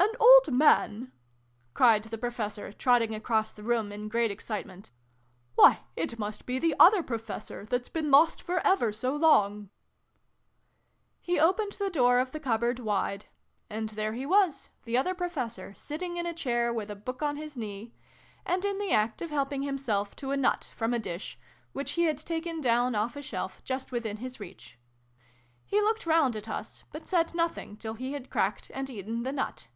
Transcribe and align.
"An 0.00 0.50
old 0.50 0.56
man!" 0.56 1.12
cried 1.74 2.04
the 2.04 2.16
Professor, 2.18 2.72
trotting 2.72 3.14
across 3.14 3.52
the 3.52 3.62
room 3.64 3.90
in 3.92 4.08
great 4.08 4.30
excitement." 4.30 4.92
Why, 5.56 5.80
it 5.96 6.18
must 6.18 6.46
be 6.46 6.58
the 6.58 6.74
Other 6.78 7.02
Professor, 7.02 7.66
that's 7.66 7.88
been 7.90 8.10
lost 8.10 8.40
for 8.40 8.64
ever 8.66 8.92
so 8.92 9.14
long!" 9.14 9.62
XX] 11.22 11.26
GAMMON 11.26 11.26
AND 11.26 11.26
SPINACH. 11.26 11.26
317 11.26 11.34
He 11.34 11.40
opened 11.40 11.72
the 11.72 11.98
door 11.98 12.18
of 12.20 12.30
the 12.30 12.40
cup 12.40 12.60
board 12.60 12.78
wide: 12.78 13.26
and 13.68 13.88
there 13.90 14.12
he 14.14 14.24
was, 14.24 14.70
the 14.84 14.96
Other 14.96 15.14
Professor, 15.14 15.74
sitting 15.76 16.16
in 16.16 16.24
a 16.26 16.32
chair, 16.34 16.72
with 16.72 16.90
a 16.90 16.96
book 16.96 17.20
on 17.20 17.36
his 17.36 17.56
knee, 17.56 17.92
and 18.46 18.64
in 18.64 18.78
the 18.78 18.92
act 18.92 19.20
of 19.20 19.30
help 19.30 19.52
ing 19.52 19.62
himself 19.62 20.14
to 20.16 20.30
a 20.30 20.36
nut 20.36 20.72
from 20.76 20.94
a 20.94 20.98
dish, 20.98 21.38
which 21.72 21.92
he 21.92 22.04
had 22.04 22.16
ta 22.18 22.40
ken 22.40 22.60
down 22.60 22.94
off 22.94 23.16
a 23.16 23.22
shelf 23.22 23.62
just 23.64 23.90
within 23.92 24.18
his 24.18 24.38
reach. 24.40 24.78
He 25.66 25.80
looked 25.82 26.06
round 26.06 26.36
at 26.36 26.48
us, 26.48 26.84
but 26.92 27.06
said 27.06 27.34
nothing 27.34 27.76
till 27.76 27.94
he 27.94 28.12
had 28.12 28.30
cracked 28.30 28.70
and 28.72 28.88
eaten 28.88 29.24
the 29.24 29.32
nut. 29.32 29.68